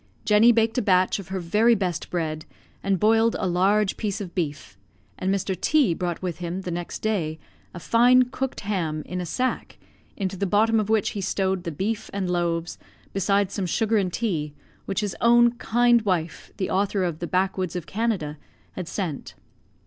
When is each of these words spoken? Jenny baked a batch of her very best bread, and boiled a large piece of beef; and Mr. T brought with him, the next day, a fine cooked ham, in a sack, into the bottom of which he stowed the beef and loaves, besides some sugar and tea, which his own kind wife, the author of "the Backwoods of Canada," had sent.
Jenny 0.25 0.51
baked 0.51 0.79
a 0.79 0.81
batch 0.81 1.19
of 1.19 1.27
her 1.27 1.39
very 1.39 1.75
best 1.75 2.09
bread, 2.09 2.45
and 2.81 2.99
boiled 2.99 3.35
a 3.37 3.45
large 3.45 3.97
piece 3.97 4.19
of 4.19 4.33
beef; 4.33 4.75
and 5.19 5.31
Mr. 5.31 5.55
T 5.55 5.93
brought 5.93 6.23
with 6.23 6.39
him, 6.39 6.61
the 6.61 6.71
next 6.71 7.03
day, 7.03 7.37
a 7.71 7.79
fine 7.79 8.23
cooked 8.23 8.61
ham, 8.61 9.03
in 9.05 9.21
a 9.21 9.27
sack, 9.27 9.77
into 10.17 10.35
the 10.35 10.47
bottom 10.47 10.79
of 10.79 10.89
which 10.89 11.09
he 11.09 11.21
stowed 11.21 11.65
the 11.65 11.71
beef 11.71 12.09
and 12.13 12.31
loaves, 12.31 12.79
besides 13.13 13.53
some 13.53 13.67
sugar 13.67 13.97
and 13.97 14.11
tea, 14.11 14.55
which 14.85 15.01
his 15.01 15.15
own 15.21 15.51
kind 15.57 16.01
wife, 16.01 16.51
the 16.57 16.71
author 16.71 17.03
of 17.03 17.19
"the 17.19 17.27
Backwoods 17.27 17.75
of 17.75 17.85
Canada," 17.85 18.39
had 18.71 18.87
sent. 18.87 19.35